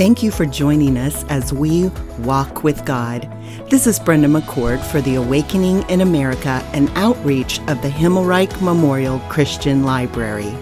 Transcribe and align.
Thank 0.00 0.22
you 0.22 0.30
for 0.30 0.46
joining 0.46 0.96
us 0.96 1.24
as 1.24 1.52
we 1.52 1.88
walk 2.20 2.64
with 2.64 2.86
God. 2.86 3.30
This 3.68 3.86
is 3.86 3.98
Brenda 3.98 4.28
McCord 4.28 4.82
for 4.82 5.02
the 5.02 5.16
Awakening 5.16 5.82
in 5.90 6.00
America 6.00 6.66
and 6.72 6.90
outreach 6.94 7.58
of 7.68 7.82
the 7.82 7.90
Himmelreich 7.90 8.62
Memorial 8.62 9.18
Christian 9.28 9.84
Library. 9.84 10.56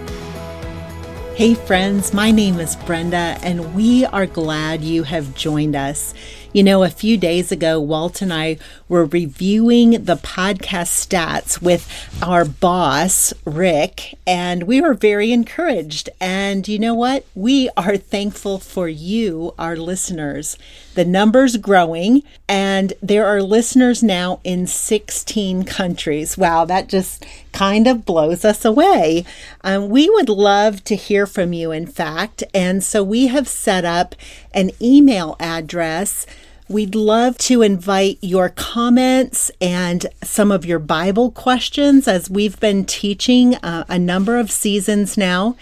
Hey, 1.37 1.53
friends, 1.53 2.13
my 2.13 2.31
name 2.31 2.59
is 2.59 2.75
Brenda, 2.75 3.37
and 3.41 3.73
we 3.73 4.03
are 4.07 4.25
glad 4.25 4.81
you 4.81 5.03
have 5.03 5.33
joined 5.35 5.73
us. 5.73 6.13
You 6.51 6.63
know, 6.63 6.81
a 6.83 6.89
few 6.89 7.15
days 7.15 7.51
ago, 7.51 7.79
Walt 7.79 8.23
and 8.23 8.33
I 8.33 8.57
were 8.87 9.05
reviewing 9.05 9.91
the 9.91 10.15
podcast 10.15 11.07
stats 11.07 11.61
with 11.61 11.87
our 12.23 12.43
boss, 12.43 13.35
Rick, 13.45 14.17
and 14.25 14.63
we 14.63 14.81
were 14.81 14.95
very 14.95 15.31
encouraged. 15.31 16.09
And 16.19 16.67
you 16.67 16.79
know 16.79 16.95
what? 16.95 17.23
We 17.35 17.69
are 17.77 17.97
thankful 17.97 18.57
for 18.57 18.89
you, 18.89 19.53
our 19.59 19.75
listeners. 19.75 20.57
The 20.95 21.05
number's 21.05 21.55
growing, 21.55 22.23
and 22.47 22.93
there 22.99 23.27
are 23.27 23.43
listeners 23.43 24.01
now 24.01 24.39
in 24.43 24.65
16 24.65 25.65
countries. 25.65 26.35
Wow, 26.35 26.65
that 26.65 26.89
just 26.89 27.27
kind 27.51 27.87
of 27.87 28.05
blows 28.05 28.45
us 28.45 28.65
away. 28.65 29.25
Um, 29.61 29.89
we 29.89 30.09
would 30.09 30.29
love 30.29 30.83
to 30.85 30.95
hear 30.95 31.25
from 31.25 31.53
you, 31.53 31.71
in 31.71 31.87
fact. 31.87 32.43
And 32.53 32.83
so 32.83 33.03
we 33.03 33.27
have 33.27 33.47
set 33.47 33.85
up 33.85 34.15
an 34.53 34.71
email 34.81 35.35
address 35.39 36.25
We'd 36.69 36.93
love 36.93 37.37
to 37.39 37.63
invite 37.63 38.19
your 38.21 38.49
comments 38.49 39.49
and 39.59 40.05
some 40.23 40.51
of 40.51 40.65
your 40.65 40.77
Bible 40.77 41.31
questions 41.31 42.07
as 42.07 42.29
we've 42.29 42.59
been 42.59 42.85
teaching 42.85 43.55
uh, 43.55 43.85
a 43.89 43.97
number 43.97 44.37
of 44.37 44.51
seasons 44.51 45.17
now. 45.17 45.55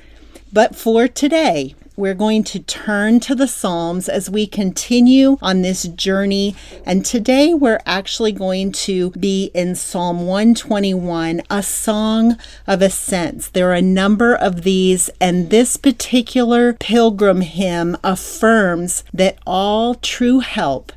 But 0.52 0.76
for 0.76 1.08
today, 1.08 1.74
we're 1.96 2.14
going 2.14 2.42
to 2.44 2.58
turn 2.58 3.20
to 3.20 3.34
the 3.34 3.46
Psalms 3.46 4.08
as 4.08 4.28
we 4.28 4.46
continue 4.46 5.38
on 5.40 5.62
this 5.62 5.84
journey. 5.84 6.56
And 6.84 7.04
today 7.04 7.54
we're 7.54 7.80
actually 7.86 8.32
going 8.32 8.72
to 8.72 9.10
be 9.10 9.50
in 9.54 9.74
Psalm 9.76 10.26
121, 10.26 11.42
a 11.48 11.62
song 11.62 12.36
of 12.66 12.82
ascents. 12.82 13.48
There 13.48 13.70
are 13.70 13.74
a 13.74 13.82
number 13.82 14.34
of 14.34 14.62
these, 14.62 15.08
and 15.20 15.50
this 15.50 15.76
particular 15.76 16.72
pilgrim 16.72 17.42
hymn 17.42 17.96
affirms 18.02 19.04
that 19.12 19.38
all 19.46 19.94
true 19.94 20.40
help 20.40 20.92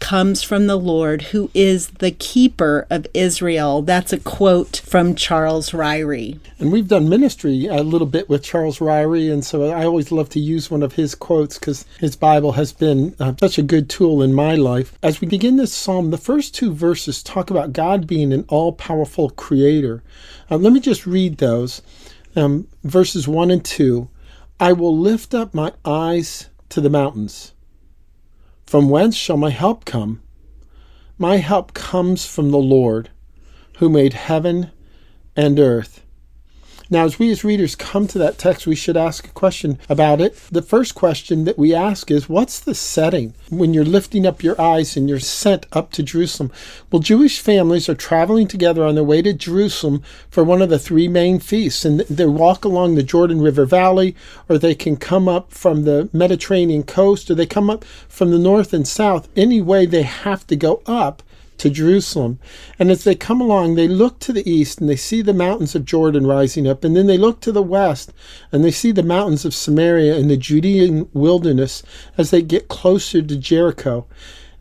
comes 0.00 0.42
from 0.42 0.66
the 0.66 0.76
Lord 0.76 1.22
who 1.22 1.50
is 1.54 1.88
the 1.88 2.10
keeper 2.10 2.86
of 2.90 3.06
Israel. 3.14 3.82
That's 3.82 4.12
a 4.12 4.18
quote 4.18 4.78
from 4.84 5.14
Charles 5.14 5.70
Ryrie. 5.70 6.40
And 6.58 6.72
we've 6.72 6.88
done 6.88 7.08
ministry 7.08 7.66
a 7.66 7.82
little 7.82 8.06
bit 8.06 8.28
with 8.28 8.42
Charles 8.42 8.78
Ryrie, 8.78 9.32
and 9.32 9.44
so 9.44 9.70
I 9.70 9.84
always 9.84 10.10
love 10.10 10.28
to 10.30 10.40
use 10.40 10.70
one 10.70 10.82
of 10.82 10.94
his 10.94 11.14
quotes 11.14 11.58
because 11.58 11.84
his 12.00 12.16
Bible 12.16 12.52
has 12.52 12.72
been 12.72 13.14
uh, 13.20 13.34
such 13.38 13.58
a 13.58 13.62
good 13.62 13.88
tool 13.88 14.22
in 14.22 14.34
my 14.34 14.54
life. 14.56 14.98
As 15.02 15.20
we 15.20 15.28
begin 15.28 15.56
this 15.56 15.72
psalm, 15.72 16.10
the 16.10 16.18
first 16.18 16.54
two 16.54 16.72
verses 16.72 17.22
talk 17.22 17.50
about 17.50 17.72
God 17.72 18.06
being 18.06 18.32
an 18.32 18.44
all 18.48 18.72
powerful 18.72 19.30
creator. 19.30 20.02
Uh, 20.50 20.56
let 20.56 20.72
me 20.72 20.80
just 20.80 21.06
read 21.06 21.38
those 21.38 21.82
um, 22.34 22.66
verses 22.82 23.28
1 23.28 23.50
and 23.50 23.64
2. 23.64 24.08
I 24.58 24.72
will 24.72 24.96
lift 24.96 25.34
up 25.34 25.54
my 25.54 25.72
eyes 25.84 26.48
to 26.70 26.80
the 26.80 26.90
mountains. 26.90 27.52
From 28.70 28.88
whence 28.88 29.16
shall 29.16 29.36
my 29.36 29.50
help 29.50 29.84
come? 29.84 30.22
My 31.18 31.38
help 31.38 31.74
comes 31.74 32.24
from 32.24 32.52
the 32.52 32.58
Lord, 32.58 33.10
who 33.78 33.88
made 33.88 34.12
heaven 34.12 34.70
and 35.34 35.58
earth. 35.58 36.06
Now, 36.92 37.04
as 37.04 37.20
we 37.20 37.30
as 37.30 37.44
readers 37.44 37.76
come 37.76 38.08
to 38.08 38.18
that 38.18 38.36
text, 38.36 38.66
we 38.66 38.74
should 38.74 38.96
ask 38.96 39.24
a 39.24 39.30
question 39.30 39.78
about 39.88 40.20
it. 40.20 40.36
The 40.50 40.60
first 40.60 40.96
question 40.96 41.44
that 41.44 41.56
we 41.56 41.72
ask 41.72 42.10
is 42.10 42.28
what's 42.28 42.58
the 42.58 42.74
setting 42.74 43.32
when 43.48 43.72
you're 43.72 43.84
lifting 43.84 44.26
up 44.26 44.42
your 44.42 44.60
eyes 44.60 44.96
and 44.96 45.08
you're 45.08 45.20
sent 45.20 45.66
up 45.70 45.92
to 45.92 46.02
Jerusalem? 46.02 46.50
Well, 46.90 46.98
Jewish 46.98 47.38
families 47.38 47.88
are 47.88 47.94
traveling 47.94 48.48
together 48.48 48.84
on 48.84 48.96
their 48.96 49.04
way 49.04 49.22
to 49.22 49.32
Jerusalem 49.32 50.02
for 50.30 50.42
one 50.42 50.60
of 50.60 50.68
the 50.68 50.80
three 50.80 51.06
main 51.06 51.38
feasts, 51.38 51.84
and 51.84 52.00
they 52.00 52.26
walk 52.26 52.64
along 52.64 52.96
the 52.96 53.04
Jordan 53.04 53.40
River 53.40 53.66
Valley, 53.66 54.16
or 54.48 54.58
they 54.58 54.74
can 54.74 54.96
come 54.96 55.28
up 55.28 55.52
from 55.52 55.84
the 55.84 56.08
Mediterranean 56.12 56.82
coast, 56.82 57.30
or 57.30 57.36
they 57.36 57.46
come 57.46 57.70
up 57.70 57.84
from 58.08 58.32
the 58.32 58.38
north 58.38 58.72
and 58.72 58.88
south. 58.88 59.28
Anyway, 59.36 59.86
they 59.86 60.02
have 60.02 60.44
to 60.48 60.56
go 60.56 60.82
up 60.86 61.22
to 61.60 61.70
Jerusalem. 61.70 62.38
And 62.78 62.90
as 62.90 63.04
they 63.04 63.14
come 63.14 63.40
along, 63.40 63.74
they 63.74 63.86
look 63.86 64.18
to 64.20 64.32
the 64.32 64.48
east 64.50 64.80
and 64.80 64.88
they 64.88 64.96
see 64.96 65.22
the 65.22 65.34
mountains 65.34 65.74
of 65.74 65.84
Jordan 65.84 66.26
rising 66.26 66.66
up. 66.66 66.84
And 66.84 66.96
then 66.96 67.06
they 67.06 67.18
look 67.18 67.40
to 67.40 67.52
the 67.52 67.62
west 67.62 68.12
and 68.50 68.64
they 68.64 68.70
see 68.70 68.92
the 68.92 69.02
mountains 69.02 69.44
of 69.44 69.54
Samaria 69.54 70.16
and 70.16 70.30
the 70.30 70.36
Judean 70.36 71.08
wilderness 71.12 71.82
as 72.16 72.30
they 72.30 72.42
get 72.42 72.68
closer 72.68 73.22
to 73.22 73.36
Jericho. 73.36 74.06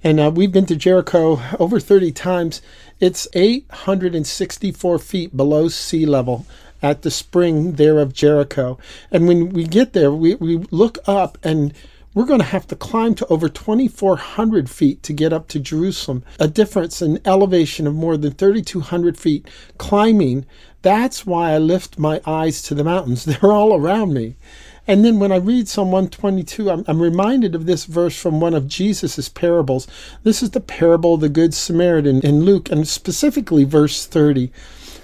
And 0.03 0.19
uh, 0.19 0.31
we've 0.33 0.51
been 0.51 0.65
to 0.67 0.75
Jericho 0.75 1.41
over 1.59 1.79
30 1.79 2.11
times. 2.11 2.61
It's 2.99 3.27
864 3.33 4.99
feet 4.99 5.35
below 5.35 5.69
sea 5.69 6.05
level 6.05 6.45
at 6.81 7.01
the 7.01 7.11
spring 7.11 7.73
there 7.73 7.99
of 7.99 8.13
Jericho. 8.13 8.77
And 9.11 9.27
when 9.27 9.49
we 9.49 9.65
get 9.65 9.93
there, 9.93 10.11
we, 10.11 10.35
we 10.35 10.57
look 10.71 10.97
up 11.05 11.37
and 11.43 11.73
we're 12.15 12.25
going 12.25 12.39
to 12.39 12.45
have 12.45 12.65
to 12.67 12.75
climb 12.75 13.13
to 13.15 13.27
over 13.27 13.47
2,400 13.47 14.69
feet 14.69 15.03
to 15.03 15.13
get 15.13 15.31
up 15.31 15.47
to 15.47 15.59
Jerusalem, 15.59 16.23
a 16.39 16.47
difference 16.47 17.03
in 17.03 17.21
elevation 17.23 17.85
of 17.85 17.93
more 17.93 18.17
than 18.17 18.33
3,200 18.33 19.17
feet 19.17 19.47
climbing. 19.77 20.45
That's 20.81 21.25
why 21.25 21.51
I 21.51 21.59
lift 21.59 21.99
my 21.99 22.19
eyes 22.25 22.63
to 22.63 22.73
the 22.73 22.83
mountains. 22.83 23.25
They're 23.41 23.51
all 23.51 23.75
around 23.75 24.13
me. 24.13 24.37
And 24.87 25.05
then 25.05 25.19
when 25.19 25.31
I 25.31 25.35
read 25.35 25.67
Psalm 25.67 25.91
122, 25.91 26.71
I'm, 26.71 26.83
I'm 26.87 26.99
reminded 26.99 27.53
of 27.53 27.67
this 27.67 27.85
verse 27.85 28.19
from 28.19 28.41
one 28.41 28.55
of 28.55 28.67
Jesus' 28.67 29.29
parables. 29.29 29.85
This 30.23 30.41
is 30.41 30.49
the 30.49 30.59
parable 30.59 31.13
of 31.13 31.21
the 31.21 31.29
Good 31.29 31.53
Samaritan 31.53 32.21
in 32.21 32.41
Luke, 32.41 32.71
and 32.71 32.87
specifically 32.87 33.65
verse 33.65 34.07
30. 34.07 34.51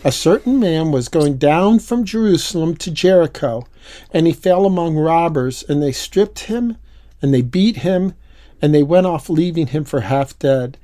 A 0.04 0.12
certain 0.12 0.60
man 0.60 0.92
was 0.92 1.08
going 1.08 1.38
down 1.38 1.78
from 1.78 2.04
Jerusalem 2.04 2.76
to 2.78 2.90
Jericho, 2.90 3.68
and 4.12 4.26
he 4.26 4.34
fell 4.34 4.66
among 4.66 4.98
robbers, 4.98 5.64
and 5.70 5.84
they 5.84 5.92
stripped 5.92 6.40
him 6.40 6.78
and 7.22 7.34
they 7.34 7.42
beat 7.42 7.78
him, 7.78 8.14
and 8.62 8.74
they 8.74 8.84
went 8.84 9.08
off, 9.08 9.30
leaving 9.30 9.68
him 9.68 9.84
for 9.84 10.02
half 10.02 10.38
dead. 10.40 10.78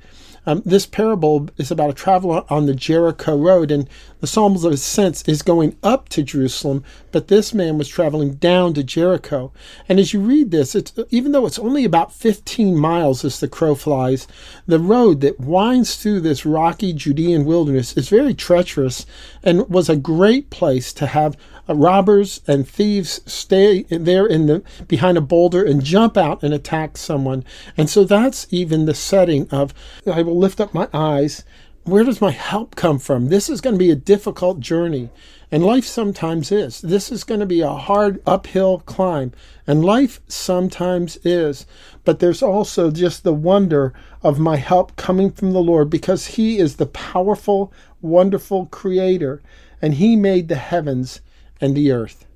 Um, 0.44 0.62
this 0.66 0.86
parable 0.86 1.48
is 1.56 1.70
about 1.70 1.90
a 1.90 1.94
traveler 1.94 2.44
on 2.50 2.66
the 2.66 2.74
Jericho 2.74 3.36
road, 3.36 3.70
and 3.70 3.88
the 4.20 4.26
Psalms 4.26 4.64
of 4.64 4.72
Ascents 4.72 5.22
is 5.28 5.40
going 5.40 5.76
up 5.84 6.08
to 6.10 6.24
Jerusalem, 6.24 6.82
but 7.12 7.28
this 7.28 7.54
man 7.54 7.78
was 7.78 7.86
traveling 7.86 8.34
down 8.34 8.74
to 8.74 8.82
Jericho. 8.82 9.52
And 9.88 10.00
as 10.00 10.12
you 10.12 10.20
read 10.20 10.50
this, 10.50 10.74
it's, 10.74 10.92
even 11.10 11.30
though 11.30 11.46
it's 11.46 11.60
only 11.60 11.84
about 11.84 12.12
15 12.12 12.76
miles 12.76 13.24
as 13.24 13.38
the 13.38 13.46
crow 13.46 13.76
flies, 13.76 14.26
the 14.66 14.80
road 14.80 15.20
that 15.20 15.38
winds 15.38 15.94
through 15.94 16.20
this 16.20 16.44
rocky 16.44 16.92
Judean 16.92 17.44
wilderness 17.44 17.96
is 17.96 18.08
very 18.08 18.34
treacherous 18.34 19.06
and 19.44 19.68
was 19.68 19.88
a 19.88 19.96
great 19.96 20.50
place 20.50 20.92
to 20.94 21.06
have 21.06 21.36
Uh, 21.68 21.74
robbers 21.74 22.40
and 22.48 22.68
thieves 22.68 23.20
stay 23.24 23.82
there 23.84 24.26
in 24.26 24.46
the 24.46 24.62
behind 24.88 25.16
a 25.16 25.20
boulder 25.20 25.64
and 25.64 25.84
jump 25.84 26.16
out 26.16 26.42
and 26.42 26.52
attack 26.52 26.96
someone. 26.96 27.44
And 27.76 27.88
so 27.88 28.02
that's 28.02 28.48
even 28.50 28.84
the 28.84 28.94
setting 28.94 29.48
of 29.50 29.72
I 30.10 30.22
will 30.22 30.36
lift 30.36 30.60
up 30.60 30.74
my 30.74 30.88
eyes. 30.92 31.44
Where 31.84 32.02
does 32.02 32.20
my 32.20 32.32
help 32.32 32.74
come 32.74 32.98
from? 32.98 33.28
This 33.28 33.48
is 33.48 33.60
going 33.60 33.74
to 33.74 33.78
be 33.78 33.90
a 33.90 33.96
difficult 33.96 34.58
journey. 34.58 35.10
And 35.52 35.64
life 35.64 35.84
sometimes 35.84 36.50
is. 36.50 36.80
This 36.80 37.12
is 37.12 37.24
going 37.24 37.40
to 37.40 37.46
be 37.46 37.60
a 37.60 37.74
hard 37.74 38.22
uphill 38.26 38.80
climb. 38.80 39.32
And 39.66 39.84
life 39.84 40.20
sometimes 40.26 41.18
is. 41.24 41.66
But 42.04 42.20
there's 42.20 42.42
also 42.42 42.90
just 42.90 43.22
the 43.22 43.34
wonder 43.34 43.92
of 44.22 44.38
my 44.38 44.56
help 44.56 44.96
coming 44.96 45.30
from 45.30 45.52
the 45.52 45.60
Lord 45.62 45.90
because 45.90 46.26
He 46.26 46.58
is 46.58 46.76
the 46.76 46.86
powerful, 46.86 47.72
wonderful 48.00 48.66
creator. 48.66 49.42
And 49.80 49.94
He 49.94 50.16
made 50.16 50.48
the 50.48 50.56
heavens 50.56 51.20
and 51.62 51.74
the 51.74 51.92
earth. 51.92 52.26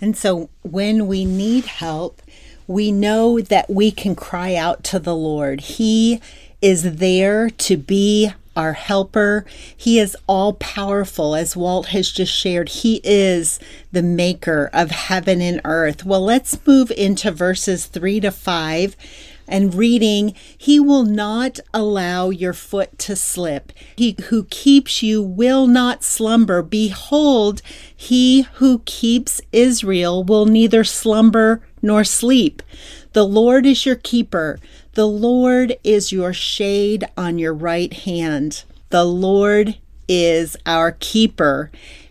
And 0.00 0.16
so 0.16 0.50
when 0.62 1.06
we 1.06 1.24
need 1.24 1.64
help, 1.64 2.20
we 2.66 2.92
know 2.92 3.40
that 3.40 3.70
we 3.70 3.90
can 3.90 4.14
cry 4.14 4.54
out 4.54 4.84
to 4.84 4.98
the 4.98 5.14
Lord. 5.14 5.60
He 5.62 6.20
is 6.60 6.96
there 6.96 7.48
to 7.48 7.76
be 7.76 8.32
our 8.56 8.72
helper. 8.72 9.44
He 9.76 9.98
is 9.98 10.16
all 10.26 10.54
powerful, 10.54 11.34
as 11.34 11.56
Walt 11.56 11.88
has 11.88 12.10
just 12.10 12.32
shared. 12.32 12.70
He 12.70 13.00
is 13.04 13.60
the 13.92 14.02
maker 14.02 14.70
of 14.72 14.90
heaven 14.90 15.40
and 15.40 15.60
earth. 15.64 16.04
Well, 16.04 16.22
let's 16.22 16.66
move 16.66 16.90
into 16.90 17.30
verses 17.30 17.86
three 17.86 18.18
to 18.20 18.30
five. 18.30 18.96
And 19.48 19.74
reading, 19.74 20.34
He 20.56 20.80
will 20.80 21.04
not 21.04 21.60
allow 21.72 22.30
your 22.30 22.52
foot 22.52 22.98
to 23.00 23.16
slip. 23.16 23.72
He 23.96 24.16
who 24.28 24.44
keeps 24.44 25.02
you 25.02 25.22
will 25.22 25.66
not 25.66 26.02
slumber. 26.02 26.62
Behold, 26.62 27.62
he 27.94 28.42
who 28.54 28.80
keeps 28.80 29.40
Israel 29.52 30.24
will 30.24 30.46
neither 30.46 30.84
slumber 30.84 31.62
nor 31.82 32.04
sleep. 32.04 32.62
The 33.12 33.26
Lord 33.26 33.66
is 33.66 33.86
your 33.86 33.96
keeper. 33.96 34.58
The 34.94 35.06
Lord 35.06 35.76
is 35.84 36.12
your 36.12 36.32
shade 36.32 37.04
on 37.16 37.38
your 37.38 37.54
right 37.54 37.92
hand. 37.92 38.64
The 38.90 39.04
Lord 39.04 39.76
is 40.08 40.56
our 40.64 40.92
keeper. 40.92 41.70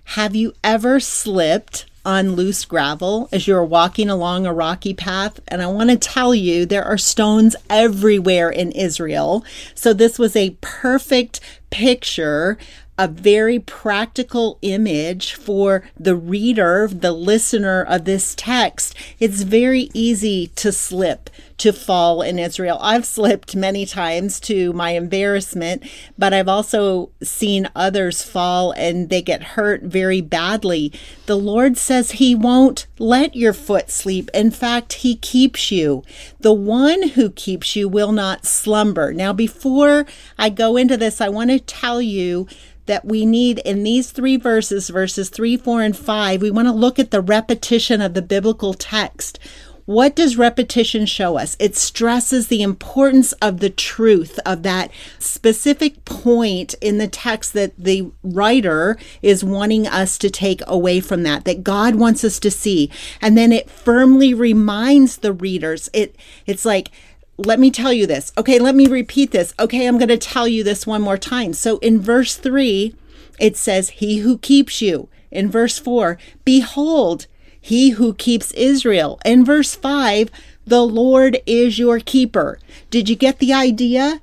Have 0.09 0.35
you 0.35 0.53
ever 0.63 0.99
slipped 0.99 1.85
on 2.05 2.35
loose 2.35 2.63
gravel 2.63 3.27
as 3.31 3.47
you're 3.47 3.63
walking 3.63 4.09
along 4.09 4.45
a 4.45 4.53
rocky 4.53 4.93
path. 4.93 5.39
And 5.47 5.61
I 5.61 5.67
want 5.67 5.89
to 5.89 5.97
tell 5.97 6.35
you, 6.35 6.65
there 6.65 6.85
are 6.85 6.97
stones 6.97 7.55
everywhere 7.69 8.49
in 8.49 8.71
Israel. 8.71 9.43
So 9.73 9.93
this 9.93 10.19
was 10.19 10.35
a 10.35 10.55
perfect 10.61 11.39
picture 11.71 12.57
a 12.97 13.07
very 13.07 13.59
practical 13.59 14.57
image 14.61 15.33
for 15.33 15.83
the 15.99 16.15
reader, 16.15 16.87
the 16.91 17.11
listener 17.11 17.83
of 17.83 18.05
this 18.05 18.33
text. 18.35 18.95
It's 19.19 19.41
very 19.41 19.89
easy 19.93 20.47
to 20.55 20.71
slip, 20.71 21.29
to 21.57 21.73
fall 21.73 22.21
in 22.21 22.39
Israel. 22.39 22.77
I've 22.81 23.05
slipped 23.05 23.55
many 23.55 23.85
times 23.85 24.39
to 24.41 24.71
my 24.73 24.91
embarrassment, 24.91 25.83
but 26.17 26.33
I've 26.33 26.47
also 26.47 27.09
seen 27.21 27.69
others 27.75 28.23
fall 28.23 28.71
and 28.71 29.09
they 29.09 29.21
get 29.21 29.43
hurt 29.43 29.83
very 29.83 30.21
badly. 30.21 30.93
The 31.25 31.37
Lord 31.37 31.77
says 31.77 32.11
He 32.11 32.33
won't 32.33 32.87
let 32.97 33.35
your 33.35 33.53
foot 33.53 33.89
sleep. 33.89 34.29
In 34.33 34.51
fact, 34.51 34.93
He 34.93 35.15
keeps 35.15 35.69
you. 35.69 36.03
The 36.39 36.53
one 36.53 37.09
who 37.09 37.29
keeps 37.29 37.75
you 37.75 37.89
will 37.89 38.13
not 38.13 38.45
slumber. 38.45 39.11
Now, 39.11 39.33
before 39.33 40.05
I 40.37 40.49
go 40.49 40.77
into 40.77 40.95
this, 40.95 41.19
I 41.19 41.27
want 41.27 41.49
to 41.49 41.59
tell 41.59 42.01
you 42.01 42.47
that 42.85 43.05
we 43.05 43.25
need 43.25 43.59
in 43.59 43.83
these 43.83 44.11
three 44.11 44.37
verses, 44.37 44.89
verses 44.89 45.29
3, 45.29 45.57
4, 45.57 45.81
and 45.81 45.97
5, 45.97 46.41
we 46.41 46.51
want 46.51 46.67
to 46.67 46.73
look 46.73 46.99
at 46.99 47.11
the 47.11 47.21
repetition 47.21 48.01
of 48.01 48.13
the 48.13 48.21
biblical 48.21 48.73
text. 48.73 49.39
What 49.85 50.15
does 50.15 50.35
repetition 50.35 51.05
show 51.05 51.37
us? 51.37 51.55
It 51.59 51.75
stresses 51.75 52.47
the 52.47 52.63
importance 52.63 53.33
of 53.33 53.59
the 53.59 53.69
truth 53.69 54.39
of 54.43 54.63
that 54.63 54.89
specific 55.19 56.03
point 56.05 56.73
in 56.81 56.97
the 56.97 57.07
text 57.07 57.53
that 57.53 57.73
the 57.77 58.09
writer 58.23 58.97
is 59.21 59.43
wanting 59.43 59.85
us 59.85 60.17
to 60.17 60.31
take 60.31 60.61
away 60.65 61.01
from 61.01 61.21
that, 61.23 61.45
that 61.45 61.63
God 61.63 61.95
wants 61.95 62.23
us 62.23 62.39
to 62.39 62.49
see. 62.49 62.89
And 63.21 63.37
then 63.37 63.51
it 63.51 63.69
firmly 63.69 64.33
reminds 64.33 65.17
the 65.17 65.33
readers. 65.33 65.87
It 65.93 66.15
it's 66.47 66.65
like 66.65 66.89
let 67.37 67.59
me 67.59 67.71
tell 67.71 67.91
you 67.91 68.07
this. 68.07 68.31
Okay, 68.37 68.59
let 68.59 68.75
me 68.75 68.87
repeat 68.87 69.31
this. 69.31 69.53
Okay, 69.59 69.87
I'm 69.87 69.97
going 69.97 70.09
to 70.09 70.17
tell 70.17 70.47
you 70.47 70.63
this 70.63 70.87
one 70.87 71.01
more 71.01 71.17
time. 71.17 71.53
So 71.53 71.77
in 71.79 71.99
verse 71.99 72.35
3, 72.37 72.95
it 73.39 73.57
says, 73.57 73.89
He 73.89 74.19
who 74.19 74.37
keeps 74.37 74.81
you. 74.81 75.09
In 75.31 75.51
verse 75.51 75.77
4, 75.77 76.17
Behold, 76.45 77.27
he 77.59 77.91
who 77.91 78.13
keeps 78.13 78.51
Israel. 78.51 79.19
In 79.25 79.43
verse 79.43 79.75
5, 79.75 80.29
the 80.65 80.83
Lord 80.83 81.39
is 81.45 81.79
your 81.79 81.99
keeper. 81.99 82.59
Did 82.89 83.09
you 83.09 83.15
get 83.15 83.39
the 83.39 83.53
idea? 83.53 84.21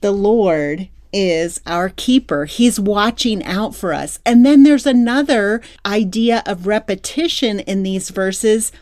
The 0.00 0.12
Lord 0.12 0.88
is 1.12 1.60
our 1.66 1.88
keeper. 1.88 2.44
He's 2.44 2.80
watching 2.80 3.44
out 3.44 3.74
for 3.74 3.94
us. 3.94 4.18
And 4.26 4.44
then 4.44 4.64
there's 4.64 4.86
another 4.86 5.62
idea 5.86 6.42
of 6.46 6.66
repetition 6.66 7.60
in 7.60 7.84
these 7.84 8.10
verses. 8.10 8.72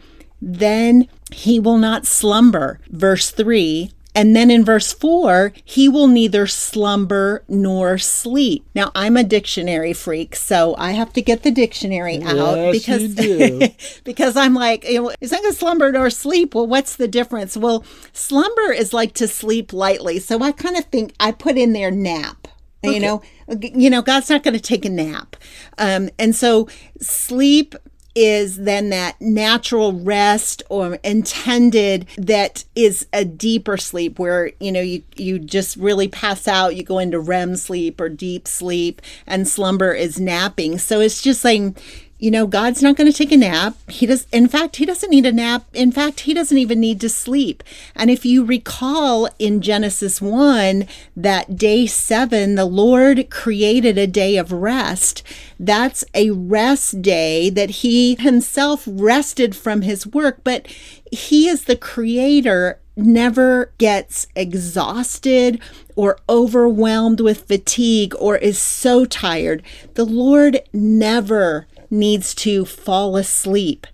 Then 0.41 1.07
he 1.35 1.59
will 1.59 1.79
not 1.79 2.07
slumber. 2.07 2.81
Verse 2.91 3.31
3 3.31 3.91
and 4.15 4.37
then 4.37 4.51
in 4.51 4.65
verse 4.65 4.93
4, 4.93 5.53
he 5.65 5.89
will 5.89 6.07
neither 6.07 6.47
slumber 6.47 7.45
nor 7.49 7.97
sleep. 7.97 8.67
Now, 8.75 8.93
I'm 8.95 9.17
a 9.17 9.25
dictionary 9.25 9.95
freak, 9.95 10.37
so 10.37 10.75
I 10.77 10.93
have 10.93 11.15
to 11.15 11.23
get 11.23 11.43
the 11.43 11.51
dictionary 11.51 12.23
out 12.23 12.57
yes, 12.57 12.73
because 12.73 14.01
because 14.05 14.37
I'm 14.37 14.55
like, 14.55 14.85
you 14.85 15.03
know, 15.03 15.13
it's 15.21 15.33
not 15.33 15.41
going 15.41 15.53
to 15.53 15.59
slumber 15.59 15.91
nor 15.91 16.11
sleep. 16.11 16.55
Well, 16.55 16.67
what's 16.67 16.97
the 16.97 17.09
difference? 17.09 17.57
Well, 17.57 17.85
slumber 18.13 18.73
is 18.73 18.93
like 18.93 19.15
to 19.15 19.27
sleep 19.27 19.73
lightly. 19.73 20.19
So 20.19 20.43
I 20.43 20.53
kind 20.53 20.77
of 20.77 20.85
think 20.87 21.15
I 21.19 21.33
put 21.33 21.57
in 21.57 21.73
there 21.73 21.91
nap. 21.91 22.49
Okay. 22.85 22.95
You 22.95 23.01
know, 23.01 23.23
you 23.61 23.89
know, 23.89 24.03
God's 24.03 24.29
not 24.29 24.43
going 24.43 24.55
to 24.55 24.61
take 24.61 24.85
a 24.85 24.91
nap. 24.91 25.37
Um, 25.79 26.11
and 26.19 26.35
so 26.35 26.69
sleep 27.01 27.77
is 28.15 28.57
then 28.59 28.91
that 28.91 29.21
natural 29.21 29.93
rest 29.93 30.63
or 30.69 30.97
intended 31.03 32.07
that 32.19 32.65
is 32.75 33.07
a 33.13 33.25
deeper 33.25 33.77
sleep 33.77 34.19
where 34.19 34.53
you 34.61 34.71
know 34.71 34.81
you 34.81 35.03
you 35.17 35.39
just 35.39 35.77
really 35.77 36.09
pass 36.09 36.47
out 36.47 36.77
you 36.77 36.83
go 36.83 36.99
into 36.99 37.19
REM 37.19 37.57
sleep 37.57 38.01
or 38.01 38.09
deep 38.09 38.47
sleep 38.47 39.01
and 39.27 39.49
slumber 39.49 39.93
is 39.93 40.21
napping. 40.21 40.79
So 40.79 41.01
it's 41.01 41.23
just 41.23 41.41
saying 41.41 41.77
you 42.23 42.31
know, 42.31 42.47
God's 42.47 42.81
not 42.81 42.95
going 42.95 43.11
to 43.11 43.17
take 43.17 43.33
a 43.33 43.37
nap. 43.37 43.75
He 43.89 44.07
does, 44.07 44.29
in 44.31 44.47
fact, 44.47 44.77
he 44.77 44.87
doesn't 44.87 45.11
need 45.11 45.27
a 45.27 45.33
nap. 45.33 45.65
In 45.75 45.91
fact, 45.91 46.21
he 46.21 46.33
doesn't 46.33 46.57
even 46.57 46.79
need 46.79 47.01
to 47.01 47.09
sleep. 47.09 47.65
And 47.97 48.13
if 48.13 48.25
you 48.25 48.45
recall 48.45 49.29
in 49.41 49.61
Genesis 49.61 50.23
1 50.23 50.87
that 51.17 51.57
day 51.57 51.85
seven, 51.89 52.55
the 52.55 52.65
Lord 52.65 53.29
created 53.29 53.99
a 53.99 54.07
day 54.07 54.37
of 54.37 54.53
rest. 54.53 55.25
That's 55.59 56.05
a 56.15 56.31
rest 56.31 57.03
day 57.03 57.51
that 57.51 57.71
he 57.71 58.15
himself 58.15 58.85
rested 58.87 59.57
from 59.57 59.83
his 59.83 60.07
work, 60.07 60.43
but 60.45 60.69
he 61.11 61.49
is 61.49 61.65
the 61.65 61.75
creator 61.75 62.79
never 62.97 63.73
gets 63.79 64.27
exhausted 64.37 65.61
or 65.97 66.19
overwhelmed 66.29 67.21
with 67.21 67.49
fatigue 67.49 68.15
or 68.19 68.37
is 68.37 68.59
so 68.59 69.05
tired. 69.05 69.63
The 69.95 70.05
Lord 70.05 70.61
never 70.73 71.67
needs 71.93 72.35
to 72.35 72.65
fall 72.65 73.17
asleep. 73.17 73.87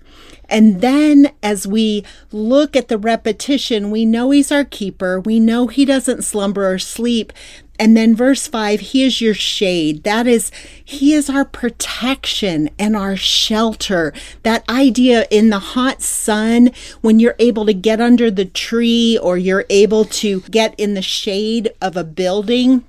And 0.49 0.81
then 0.81 1.33
as 1.43 1.67
we 1.67 2.05
look 2.33 2.75
at 2.75 2.89
the 2.89 2.97
repetition, 2.97 3.91
we 3.91 4.07
know 4.07 4.31
he's 4.31 4.51
our 4.51 4.65
keeper. 4.65 5.21
We 5.21 5.39
know 5.41 5.67
he 5.67 5.85
doesn't 5.85 6.25
slumber 6.25 6.73
or 6.73 6.79
sleep. 6.79 7.33
And 7.79 7.97
then 7.97 8.17
verse 8.17 8.49
5, 8.49 8.81
he 8.81 9.05
is 9.05 9.21
your 9.21 9.35
shade. 9.35 10.03
That 10.03 10.27
is, 10.27 10.51
he 10.85 11.13
is 11.13 11.31
our 11.31 11.45
protection 11.45 12.71
and 12.79 12.97
our 12.97 13.15
shelter. 13.15 14.13
That 14.43 14.69
idea 14.69 15.27
in 15.31 15.51
the 15.51 15.61
hot 15.61 16.03
sun, 16.03 16.71
when 17.03 17.21
you're 17.21 17.37
able 17.39 17.67
to 17.67 17.75
get 17.75 18.01
under 18.01 18.31
the 18.31 18.47
tree 18.47 19.17
or 19.23 19.39
you're 19.39 19.67
able 19.71 20.07
to 20.07 20.41
get 20.51 20.75
in 20.77 20.95
the 20.95 21.03
shade 21.03 21.71
of 21.81 21.97
a 21.97 22.03
building, 22.03 22.85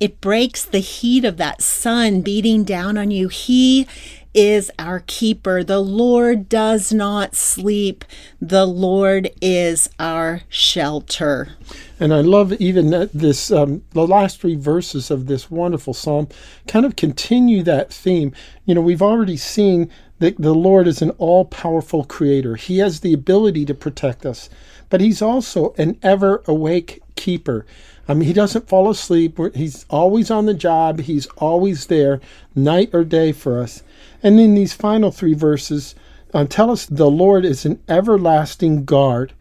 it 0.00 0.20
breaks 0.20 0.64
the 0.64 0.78
heat 0.78 1.24
of 1.24 1.36
that 1.38 1.60
sun 1.60 2.22
beating 2.22 2.64
down 2.64 2.96
on 2.96 3.10
you. 3.10 3.28
He 3.28 3.86
is 4.34 4.70
our 4.78 5.00
keeper. 5.00 5.64
The 5.64 5.80
Lord 5.80 6.48
does 6.48 6.92
not 6.92 7.34
sleep. 7.34 8.04
The 8.40 8.66
Lord 8.66 9.30
is 9.40 9.90
our 9.98 10.42
shelter. 10.48 11.56
And 12.00 12.14
I 12.14 12.20
love 12.20 12.52
even 12.54 13.08
this, 13.12 13.50
um, 13.50 13.82
the 13.90 14.06
last 14.06 14.40
three 14.40 14.54
verses 14.54 15.10
of 15.10 15.26
this 15.26 15.50
wonderful 15.50 15.94
psalm 15.94 16.28
kind 16.66 16.86
of 16.86 16.96
continue 16.96 17.62
that 17.64 17.92
theme. 17.92 18.32
You 18.64 18.74
know, 18.74 18.80
we've 18.80 19.02
already 19.02 19.36
seen 19.36 19.90
that 20.18 20.36
the 20.38 20.54
Lord 20.54 20.86
is 20.86 21.02
an 21.02 21.10
all 21.10 21.44
powerful 21.44 22.04
creator, 22.04 22.56
He 22.56 22.78
has 22.78 23.00
the 23.00 23.12
ability 23.12 23.64
to 23.66 23.74
protect 23.74 24.26
us, 24.26 24.48
but 24.90 25.00
He's 25.00 25.22
also 25.22 25.74
an 25.78 25.98
ever 26.02 26.42
awake 26.46 27.02
keeper. 27.16 27.66
I 28.08 28.14
mean, 28.14 28.26
he 28.26 28.32
doesn't 28.32 28.68
fall 28.68 28.88
asleep. 28.88 29.38
He's 29.54 29.84
always 29.90 30.30
on 30.30 30.46
the 30.46 30.54
job. 30.54 31.00
He's 31.00 31.26
always 31.36 31.86
there, 31.86 32.20
night 32.54 32.90
or 32.94 33.04
day 33.04 33.32
for 33.32 33.60
us. 33.60 33.82
And 34.22 34.40
in 34.40 34.54
these 34.54 34.72
final 34.72 35.10
three 35.10 35.34
verses, 35.34 35.94
uh, 36.32 36.46
tell 36.46 36.70
us 36.70 36.86
the 36.86 37.10
Lord 37.10 37.44
is 37.44 37.66
an 37.66 37.80
everlasting 37.86 38.86
guard. 38.86 39.34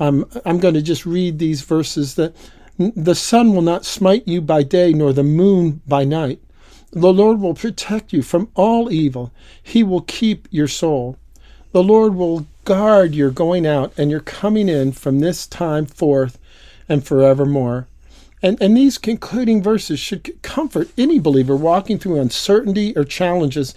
Um, 0.00 0.28
I'm 0.46 0.58
going 0.58 0.74
to 0.74 0.82
just 0.82 1.04
read 1.04 1.38
these 1.38 1.60
verses 1.60 2.14
that 2.14 2.34
the 2.78 3.14
sun 3.14 3.54
will 3.54 3.62
not 3.62 3.84
smite 3.84 4.26
you 4.26 4.40
by 4.40 4.62
day, 4.62 4.92
nor 4.92 5.12
the 5.12 5.22
moon 5.22 5.82
by 5.86 6.04
night. 6.04 6.40
The 6.92 7.12
Lord 7.12 7.40
will 7.40 7.54
protect 7.54 8.12
you 8.12 8.22
from 8.22 8.48
all 8.54 8.90
evil. 8.90 9.32
He 9.62 9.82
will 9.82 10.00
keep 10.00 10.48
your 10.50 10.68
soul. 10.68 11.16
The 11.72 11.82
Lord 11.82 12.14
will 12.14 12.46
guard 12.64 13.14
your 13.14 13.30
going 13.30 13.66
out 13.66 13.92
and 13.98 14.10
your 14.10 14.20
coming 14.20 14.68
in 14.68 14.92
from 14.92 15.20
this 15.20 15.46
time 15.46 15.86
forth 15.86 16.38
and 16.88 17.04
forevermore. 17.04 17.86
And, 18.44 18.60
and 18.60 18.76
these 18.76 18.98
concluding 18.98 19.62
verses 19.62 19.98
should 19.98 20.42
comfort 20.42 20.90
any 20.98 21.18
believer 21.18 21.56
walking 21.56 21.98
through 21.98 22.20
uncertainty 22.20 22.94
or 22.94 23.02
challenges 23.02 23.74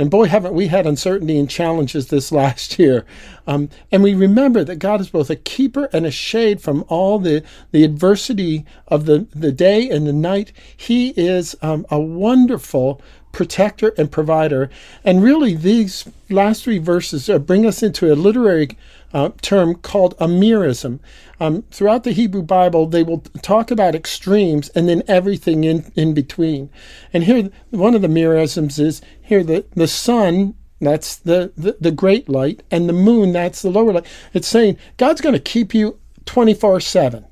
and 0.00 0.10
boy, 0.10 0.28
haven't 0.28 0.54
we 0.54 0.68
had 0.68 0.86
uncertainty 0.86 1.38
and 1.38 1.48
challenges 1.48 2.08
this 2.08 2.32
last 2.40 2.78
year. 2.78 3.04
Um, 3.46 3.68
and 3.92 4.02
we 4.02 4.14
remember 4.14 4.64
that 4.64 4.76
God 4.76 5.00
is 5.00 5.10
both 5.10 5.28
a 5.28 5.36
keeper 5.36 5.90
and 5.92 6.06
a 6.06 6.10
shade 6.10 6.62
from 6.62 6.86
all 6.88 7.18
the, 7.18 7.42
the 7.70 7.84
adversity 7.84 8.64
of 8.88 9.04
the, 9.04 9.26
the 9.34 9.52
day 9.52 9.90
and 9.90 10.06
the 10.06 10.12
night. 10.14 10.52
He 10.74 11.10
is 11.16 11.54
um, 11.60 11.84
a 11.90 12.00
wonderful 12.00 13.02
protector 13.32 13.94
and 13.96 14.10
provider. 14.10 14.70
And 15.04 15.22
really, 15.22 15.54
these 15.54 16.08
last 16.28 16.64
three 16.64 16.78
verses 16.78 17.28
uh, 17.28 17.38
bring 17.38 17.66
us 17.66 17.82
into 17.82 18.12
a 18.12 18.14
literary 18.14 18.76
uh, 19.12 19.30
term 19.42 19.74
called 19.76 20.14
a 20.18 20.26
merism. 20.26 21.00
Um, 21.40 21.62
throughout 21.70 22.04
the 22.04 22.12
Hebrew 22.12 22.42
Bible, 22.42 22.86
they 22.86 23.02
will 23.02 23.20
talk 23.42 23.70
about 23.70 23.94
extremes 23.94 24.68
and 24.70 24.88
then 24.88 25.02
everything 25.08 25.64
in, 25.64 25.90
in 25.96 26.14
between. 26.14 26.70
And 27.12 27.24
here, 27.24 27.50
one 27.70 27.94
of 27.94 28.02
the 28.02 28.08
merisms 28.08 28.78
is 28.78 29.00
here 29.22 29.42
the, 29.42 29.64
the 29.74 29.88
sun 29.88 30.54
that's 30.80 31.16
the, 31.16 31.52
the, 31.56 31.76
the 31.78 31.90
great 31.90 32.28
light, 32.28 32.62
and 32.70 32.88
the 32.88 32.94
moon, 32.94 33.32
that's 33.32 33.60
the 33.62 33.70
lower 33.70 33.92
light. 33.92 34.06
It's 34.32 34.48
saying 34.48 34.78
God's 34.96 35.20
going 35.20 35.34
to 35.34 35.40
keep 35.40 35.74
you 35.74 35.98
24 36.24 36.80
7. 36.80 37.26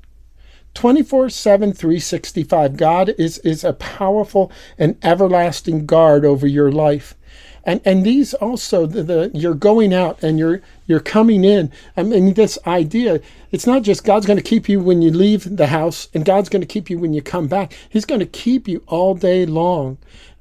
24 0.73 1.29
7, 1.29 1.73
365. 1.73 2.77
God 2.77 3.13
is, 3.17 3.37
is 3.39 3.63
a 3.63 3.73
powerful 3.73 4.51
and 4.77 4.97
everlasting 5.03 5.85
guard 5.85 6.25
over 6.25 6.47
your 6.47 6.71
life. 6.71 7.15
And, 7.63 7.81
and 7.85 8.05
these 8.05 8.33
also 8.33 8.85
the, 8.85 9.03
the 9.03 9.31
you're 9.33 9.53
going 9.53 9.93
out 9.93 10.23
and 10.23 10.39
you're 10.39 10.61
you're 10.87 10.99
coming 10.99 11.43
in. 11.43 11.71
I 11.95 12.03
mean 12.03 12.33
this 12.33 12.57
idea, 12.65 13.21
it's 13.51 13.67
not 13.67 13.83
just 13.83 14.03
God's 14.03 14.25
going 14.25 14.37
to 14.37 14.43
keep 14.43 14.69
you 14.69 14.79
when 14.79 15.01
you 15.01 15.11
leave 15.11 15.57
the 15.57 15.67
house 15.67 16.07
and 16.13 16.25
God's 16.25 16.49
going 16.49 16.61
to 16.61 16.67
keep 16.67 16.89
you 16.89 16.97
when 16.97 17.13
you 17.13 17.21
come 17.21 17.47
back. 17.47 17.73
He's 17.89 18.05
going 18.05 18.19
to 18.19 18.25
keep 18.25 18.67
you 18.67 18.81
all 18.87 19.13
day 19.13 19.45
long. 19.45 19.97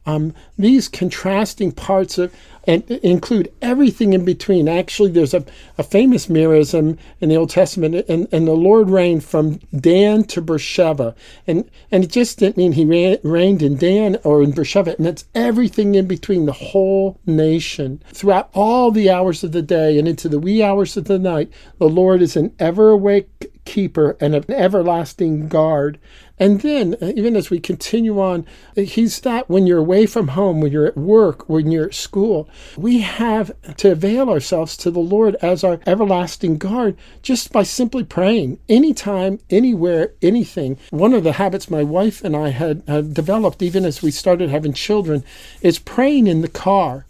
Um, 0.06 0.34
these 0.58 0.88
contrasting 0.88 1.72
parts 1.72 2.16
of, 2.16 2.34
and 2.68 2.90
include 2.90 3.52
everything 3.62 4.12
in 4.12 4.24
between. 4.24 4.68
Actually, 4.68 5.10
there's 5.10 5.32
a, 5.32 5.44
a 5.78 5.82
famous 5.82 6.26
merism 6.26 6.98
in 7.20 7.30
the 7.30 7.36
Old 7.36 7.50
Testament, 7.50 8.06
and, 8.08 8.28
and 8.30 8.46
the 8.46 8.52
Lord 8.52 8.90
reigned 8.90 9.24
from 9.24 9.58
Dan 9.74 10.24
to 10.24 10.42
Beersheba. 10.42 11.14
And, 11.46 11.70
and 11.90 12.04
it 12.04 12.10
just 12.10 12.38
didn't 12.38 12.58
mean 12.58 12.72
he 12.72 12.84
reigned 13.22 13.62
in 13.62 13.76
Dan 13.76 14.18
or 14.22 14.42
in 14.42 14.52
Beersheba, 14.52 14.96
and 14.98 15.06
it's 15.06 15.24
everything 15.34 15.94
in 15.94 16.06
between, 16.06 16.46
the 16.46 16.52
whole 16.52 17.18
nation. 17.26 18.02
Throughout 18.12 18.50
all 18.52 18.90
the 18.90 19.10
hours 19.10 19.42
of 19.42 19.52
the 19.52 19.62
day 19.62 19.98
and 19.98 20.06
into 20.06 20.28
the 20.28 20.38
wee 20.38 20.62
hours 20.62 20.96
of 20.96 21.04
the 21.04 21.18
night, 21.18 21.50
the 21.78 21.88
Lord 21.88 22.20
is 22.20 22.36
an 22.36 22.54
ever 22.58 22.90
awake 22.90 23.46
keeper 23.68 24.16
and 24.18 24.34
an 24.34 24.50
everlasting 24.50 25.46
guard. 25.46 25.98
And 26.38 26.62
then, 26.62 26.96
uh, 27.02 27.12
even 27.14 27.36
as 27.36 27.50
we 27.50 27.60
continue 27.60 28.18
on, 28.18 28.46
he's 28.74 29.20
that 29.20 29.50
when 29.50 29.66
you're 29.66 29.78
away 29.78 30.06
from 30.06 30.28
home, 30.28 30.60
when 30.60 30.72
you're 30.72 30.86
at 30.86 30.96
work, 30.96 31.46
when 31.50 31.70
you're 31.70 31.88
at 31.88 31.94
school, 31.94 32.48
we 32.78 33.00
have 33.00 33.50
to 33.76 33.92
avail 33.92 34.30
ourselves 34.30 34.76
to 34.78 34.90
the 34.90 35.00
Lord 35.00 35.36
as 35.42 35.64
our 35.64 35.80
everlasting 35.86 36.56
guard 36.56 36.96
just 37.22 37.52
by 37.52 37.62
simply 37.62 38.04
praying 38.04 38.58
anytime, 38.70 39.38
anywhere, 39.50 40.12
anything. 40.22 40.78
One 40.88 41.12
of 41.12 41.24
the 41.24 41.32
habits 41.32 41.70
my 41.70 41.82
wife 41.82 42.24
and 42.24 42.34
I 42.34 42.48
had 42.50 42.82
uh, 42.88 43.02
developed, 43.02 43.60
even 43.60 43.84
as 43.84 44.00
we 44.00 44.10
started 44.10 44.48
having 44.48 44.72
children, 44.72 45.24
is 45.60 45.78
praying 45.78 46.26
in 46.26 46.40
the 46.40 46.48
car. 46.48 47.04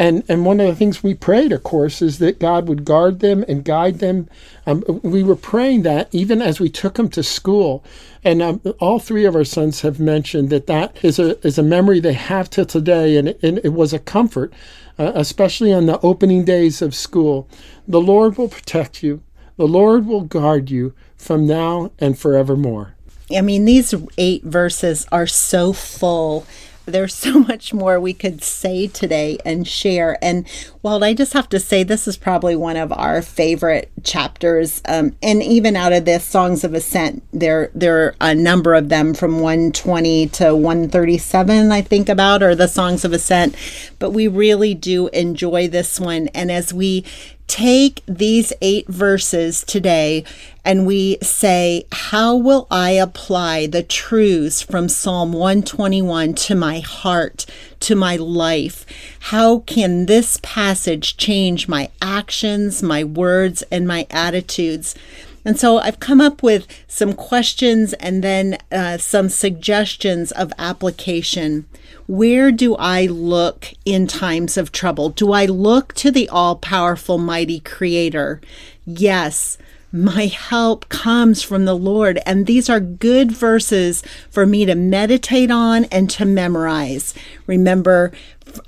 And, 0.00 0.24
and 0.30 0.46
one 0.46 0.60
of 0.60 0.66
the 0.66 0.74
things 0.74 1.02
we 1.02 1.12
prayed, 1.12 1.52
of 1.52 1.62
course, 1.62 2.00
is 2.00 2.20
that 2.20 2.38
God 2.38 2.68
would 2.68 2.86
guard 2.86 3.20
them 3.20 3.44
and 3.46 3.62
guide 3.62 3.98
them. 3.98 4.30
Um, 4.64 4.82
we 5.02 5.22
were 5.22 5.36
praying 5.36 5.82
that 5.82 6.08
even 6.10 6.40
as 6.40 6.58
we 6.58 6.70
took 6.70 6.94
them 6.94 7.10
to 7.10 7.22
school. 7.22 7.84
And 8.24 8.40
um, 8.40 8.62
all 8.78 8.98
three 8.98 9.26
of 9.26 9.36
our 9.36 9.44
sons 9.44 9.82
have 9.82 10.00
mentioned 10.00 10.48
that 10.48 10.66
that 10.68 10.96
is 11.04 11.18
a, 11.18 11.38
is 11.46 11.58
a 11.58 11.62
memory 11.62 12.00
they 12.00 12.14
have 12.14 12.48
till 12.48 12.64
today. 12.64 13.18
And 13.18 13.28
it, 13.28 13.42
and 13.42 13.58
it 13.62 13.74
was 13.74 13.92
a 13.92 13.98
comfort, 13.98 14.54
uh, 14.98 15.12
especially 15.14 15.70
on 15.70 15.84
the 15.84 16.00
opening 16.00 16.46
days 16.46 16.80
of 16.80 16.94
school. 16.94 17.46
The 17.86 18.00
Lord 18.00 18.38
will 18.38 18.48
protect 18.48 19.02
you, 19.02 19.22
the 19.58 19.68
Lord 19.68 20.06
will 20.06 20.22
guard 20.22 20.70
you 20.70 20.94
from 21.18 21.46
now 21.46 21.92
and 21.98 22.18
forevermore. 22.18 22.94
I 23.36 23.42
mean, 23.42 23.66
these 23.66 23.94
eight 24.16 24.44
verses 24.44 25.06
are 25.12 25.26
so 25.26 25.74
full 25.74 26.46
there's 26.90 27.14
so 27.30 27.38
much 27.40 27.72
more 27.72 27.98
we 27.98 28.12
could 28.12 28.42
say 28.42 28.86
today 28.86 29.38
and 29.44 29.66
share. 29.66 30.18
And 30.22 30.48
while 30.82 31.02
I 31.04 31.14
just 31.14 31.32
have 31.32 31.48
to 31.50 31.60
say, 31.60 31.82
this 31.82 32.08
is 32.08 32.16
probably 32.16 32.56
one 32.56 32.76
of 32.76 32.92
our 32.92 33.22
favorite 33.22 33.90
chapters. 34.02 34.82
Um, 34.86 35.16
and 35.22 35.42
even 35.42 35.76
out 35.76 35.92
of 35.92 36.04
this 36.04 36.24
Songs 36.24 36.64
of 36.64 36.74
Ascent, 36.74 37.22
there 37.32 37.70
there 37.74 37.98
are 37.98 38.14
a 38.20 38.34
number 38.34 38.74
of 38.74 38.88
them 38.88 39.14
from 39.14 39.40
120 39.40 40.26
to 40.28 40.54
137, 40.54 41.72
I 41.72 41.82
think 41.82 42.08
about, 42.08 42.42
or 42.42 42.54
the 42.54 42.68
Songs 42.68 43.04
of 43.04 43.12
Ascent. 43.12 43.54
But 43.98 44.10
we 44.10 44.28
really 44.28 44.74
do 44.74 45.08
enjoy 45.08 45.68
this 45.68 46.00
one. 46.00 46.28
And 46.28 46.50
as 46.50 46.72
we 46.72 47.04
take 47.50 48.00
these 48.06 48.52
eight 48.62 48.86
verses 48.86 49.64
today 49.64 50.24
and 50.64 50.86
we 50.86 51.18
say, 51.20 51.84
How 51.90 52.36
will 52.36 52.68
I 52.70 52.92
apply 52.92 53.66
the 53.66 53.82
truths 53.82 54.62
from 54.62 54.88
Psalm 54.88 55.32
121 55.32 56.34
to 56.34 56.54
my 56.54 56.78
heart, 56.78 57.46
to 57.80 57.96
my 57.96 58.14
life? 58.14 58.86
How 59.18 59.58
can 59.60 60.06
this 60.06 60.38
passage 60.44 61.16
change 61.16 61.66
my 61.66 61.88
actions, 62.00 62.84
my 62.84 63.02
words, 63.02 63.64
and 63.72 63.84
my 63.88 64.06
attitudes? 64.10 64.94
And 65.44 65.58
so 65.58 65.78
I've 65.78 66.00
come 66.00 66.20
up 66.20 66.42
with 66.42 66.66
some 66.86 67.14
questions 67.14 67.92
and 67.94 68.22
then 68.22 68.58
uh, 68.70 68.98
some 68.98 69.28
suggestions 69.28 70.32
of 70.32 70.52
application. 70.58 71.66
Where 72.06 72.52
do 72.52 72.76
I 72.76 73.06
look 73.06 73.72
in 73.84 74.06
times 74.06 74.56
of 74.56 74.72
trouble? 74.72 75.10
Do 75.10 75.32
I 75.32 75.46
look 75.46 75.94
to 75.94 76.10
the 76.10 76.28
all 76.28 76.56
powerful, 76.56 77.18
mighty 77.18 77.60
Creator? 77.60 78.40
Yes. 78.84 79.56
My 79.92 80.26
help 80.26 80.88
comes 80.88 81.42
from 81.42 81.64
the 81.64 81.74
Lord. 81.74 82.20
And 82.24 82.46
these 82.46 82.68
are 82.68 82.80
good 82.80 83.32
verses 83.32 84.02
for 84.30 84.46
me 84.46 84.64
to 84.64 84.74
meditate 84.74 85.50
on 85.50 85.84
and 85.86 86.08
to 86.10 86.24
memorize. 86.24 87.12
Remember, 87.46 88.12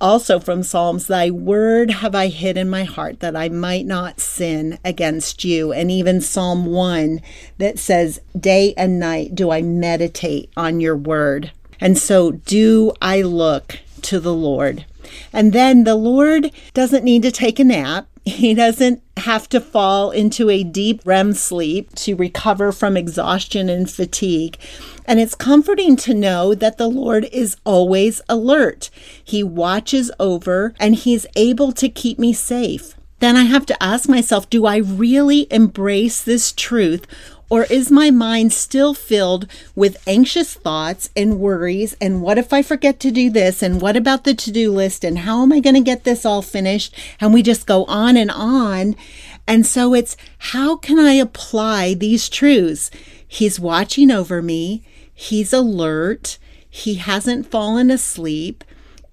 also 0.00 0.38
from 0.38 0.62
Psalms, 0.62 1.06
Thy 1.06 1.30
word 1.30 1.90
have 1.90 2.14
I 2.14 2.28
hid 2.28 2.56
in 2.56 2.68
my 2.68 2.84
heart 2.84 3.20
that 3.20 3.36
I 3.36 3.48
might 3.48 3.86
not 3.86 4.20
sin 4.20 4.78
against 4.84 5.44
you. 5.44 5.72
And 5.72 5.90
even 5.90 6.20
Psalm 6.20 6.66
1 6.66 7.20
that 7.58 7.78
says, 7.78 8.20
Day 8.38 8.74
and 8.76 8.98
night 8.98 9.34
do 9.34 9.50
I 9.50 9.62
meditate 9.62 10.50
on 10.56 10.80
your 10.80 10.96
word. 10.96 11.52
And 11.80 11.98
so 11.98 12.32
do 12.32 12.92
I 13.00 13.22
look 13.22 13.78
to 14.02 14.20
the 14.20 14.34
Lord. 14.34 14.84
And 15.32 15.52
then 15.52 15.84
the 15.84 15.94
Lord 15.94 16.50
doesn't 16.74 17.04
need 17.04 17.22
to 17.22 17.32
take 17.32 17.58
a 17.58 17.64
nap. 17.64 18.06
He 18.24 18.54
doesn't 18.54 19.02
have 19.16 19.48
to 19.48 19.60
fall 19.60 20.10
into 20.10 20.48
a 20.48 20.62
deep 20.62 21.02
REM 21.04 21.32
sleep 21.32 21.92
to 21.96 22.14
recover 22.14 22.70
from 22.70 22.96
exhaustion 22.96 23.68
and 23.68 23.90
fatigue. 23.90 24.58
And 25.04 25.18
it's 25.18 25.34
comforting 25.34 25.96
to 25.96 26.14
know 26.14 26.54
that 26.54 26.78
the 26.78 26.88
Lord 26.88 27.24
is 27.32 27.56
always 27.64 28.20
alert. 28.28 28.90
He 29.22 29.42
watches 29.42 30.10
over 30.20 30.74
and 30.78 30.94
He's 30.94 31.26
able 31.34 31.72
to 31.72 31.88
keep 31.88 32.18
me 32.18 32.32
safe. 32.32 32.94
Then 33.22 33.36
I 33.36 33.44
have 33.44 33.66
to 33.66 33.80
ask 33.80 34.08
myself 34.08 34.50
do 34.50 34.66
I 34.66 34.78
really 34.78 35.46
embrace 35.48 36.20
this 36.20 36.50
truth 36.50 37.06
or 37.48 37.62
is 37.64 37.88
my 37.88 38.10
mind 38.10 38.52
still 38.52 38.94
filled 38.94 39.46
with 39.76 40.02
anxious 40.08 40.54
thoughts 40.54 41.08
and 41.14 41.38
worries? 41.38 41.94
And 42.00 42.20
what 42.20 42.36
if 42.36 42.52
I 42.52 42.62
forget 42.62 42.98
to 42.98 43.12
do 43.12 43.30
this? 43.30 43.62
And 43.62 43.80
what 43.80 43.96
about 43.96 44.24
the 44.24 44.34
to 44.34 44.50
do 44.50 44.72
list? 44.72 45.04
And 45.04 45.18
how 45.18 45.40
am 45.42 45.52
I 45.52 45.60
going 45.60 45.76
to 45.76 45.82
get 45.82 46.02
this 46.02 46.26
all 46.26 46.42
finished? 46.42 46.96
And 47.20 47.32
we 47.32 47.44
just 47.44 47.64
go 47.64 47.84
on 47.84 48.16
and 48.16 48.32
on. 48.32 48.96
And 49.46 49.64
so 49.64 49.94
it's 49.94 50.16
how 50.38 50.74
can 50.74 50.98
I 50.98 51.12
apply 51.12 51.94
these 51.94 52.28
truths? 52.28 52.90
He's 53.28 53.60
watching 53.60 54.10
over 54.10 54.42
me, 54.42 54.82
he's 55.14 55.52
alert, 55.52 56.38
he 56.68 56.96
hasn't 56.96 57.52
fallen 57.52 57.88
asleep. 57.88 58.64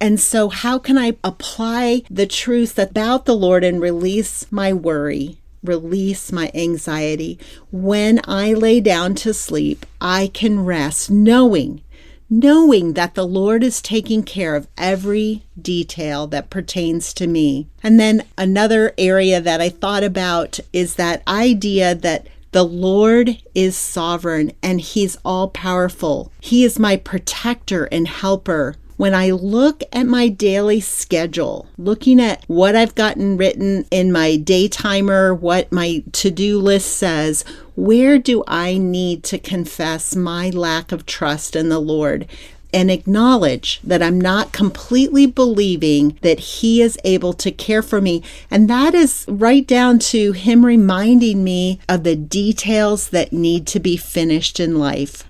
And 0.01 0.19
so, 0.19 0.49
how 0.49 0.79
can 0.79 0.97
I 0.97 1.17
apply 1.23 2.03
the 2.09 2.27
truth 2.27 2.79
about 2.79 3.25
the 3.25 3.35
Lord 3.35 3.63
and 3.63 3.81
release 3.81 4.49
my 4.51 4.71
worry? 4.71 5.39
release 5.63 6.31
my 6.31 6.51
anxiety. 6.53 7.39
When 7.71 8.21
I 8.25 8.53
lay 8.53 8.79
down 8.79 9.15
to 9.15 9.33
sleep, 9.33 9.85
I 9.99 10.31
can 10.33 10.65
rest 10.65 11.09
knowing, 11.09 11.81
knowing 12.29 12.93
that 12.93 13.15
the 13.15 13.27
Lord 13.27 13.63
is 13.63 13.81
taking 13.81 14.23
care 14.23 14.55
of 14.55 14.67
every 14.77 15.43
detail 15.61 16.27
that 16.27 16.49
pertains 16.49 17.13
to 17.15 17.27
me. 17.27 17.67
And 17.83 17.99
then 17.99 18.23
another 18.37 18.93
area 18.97 19.41
that 19.41 19.61
I 19.61 19.69
thought 19.69 20.03
about 20.03 20.59
is 20.71 20.95
that 20.95 21.27
idea 21.27 21.95
that 21.95 22.27
the 22.51 22.63
Lord 22.63 23.37
is 23.53 23.77
sovereign 23.77 24.53
and 24.63 24.81
He's 24.81 25.17
all 25.23 25.49
powerful. 25.49 26.31
He 26.39 26.63
is 26.63 26.79
my 26.79 26.97
protector 26.97 27.85
and 27.85 28.07
helper 28.07 28.75
when 28.99 29.13
I 29.13 29.31
look 29.31 29.81
at 29.93 30.07
my 30.07 30.27
daily 30.27 30.81
schedule, 30.81 31.67
looking 31.77 32.19
at 32.19 32.43
what 32.47 32.75
I've 32.75 32.95
gotten 32.95 33.37
written 33.37 33.85
in 33.91 34.11
my 34.11 34.35
day 34.35 34.67
timer, 34.67 35.33
what 35.33 35.71
my 35.71 36.03
to 36.11 36.29
do 36.29 36.59
list 36.59 36.97
says, 36.97 37.45
where 37.77 38.19
do 38.19 38.43
I 38.45 38.77
need 38.77 39.23
to 39.23 39.39
confess 39.39 40.17
my 40.17 40.49
lack 40.49 40.91
of 40.91 41.05
trust 41.05 41.55
in 41.55 41.69
the 41.69 41.79
Lord? 41.79 42.27
and 42.71 42.91
acknowledge 42.91 43.79
that 43.83 44.03
I'm 44.03 44.21
not 44.21 44.51
completely 44.51 45.25
believing 45.25 46.19
that 46.21 46.39
He 46.39 46.83
is 46.83 46.99
able 47.03 47.33
to 47.33 47.51
care 47.51 47.81
for 47.81 47.99
me. 47.99 48.21
And 48.51 48.69
that 48.69 48.93
is 48.93 49.25
right 49.27 49.65
down 49.65 49.97
to 50.13 50.33
Him 50.33 50.63
reminding 50.63 51.43
me 51.43 51.79
of 51.89 52.03
the 52.03 52.15
details 52.15 53.09
that 53.09 53.33
need 53.33 53.65
to 53.67 53.79
be 53.79 53.97
finished 53.97 54.59
in 54.59 54.77
life. 54.77 55.23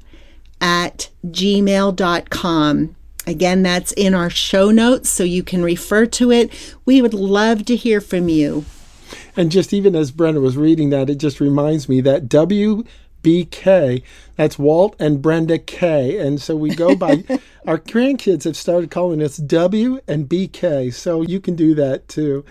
at 0.63 1.11
gmail.com. 1.27 2.97
Again, 3.27 3.63
that's 3.63 3.93
in 3.93 4.15
our 4.15 4.31
show 4.31 4.71
notes 4.71 5.11
so 5.11 5.25
you 5.25 5.43
can 5.43 5.63
refer 5.63 6.07
to 6.07 6.33
it. 6.33 6.75
We 6.87 7.03
would 7.03 7.13
love 7.13 7.67
to 7.67 7.77
hear 7.77 8.01
from 8.01 8.31
you. 8.31 8.65
And 9.37 9.53
just 9.53 9.75
even 9.75 9.95
as 9.95 10.11
Brenda 10.11 10.41
was 10.41 10.57
reading 10.57 10.89
that, 10.89 11.11
it 11.11 11.19
just 11.19 11.39
reminds 11.39 11.87
me 11.87 12.01
that 12.01 12.31
WBK, 13.23 14.03
that's 14.37 14.59
Walt 14.59 14.97
and 14.99 15.23
Brenda 15.23 15.59
K. 15.59 16.19
And 16.19 16.41
so 16.41 16.57
we 16.57 16.75
go 16.75 16.95
by, 16.95 17.25
our 17.67 17.79
grandkids 17.79 18.45
have 18.45 18.57
started 18.57 18.91
calling 18.91 19.23
us 19.23 19.37
W 19.37 20.01
and 20.07 20.29
BK. 20.29 20.93
So 20.93 21.23
you 21.23 21.41
can 21.41 21.55
do 21.55 21.75
that 21.75 22.09
too. 22.09 22.45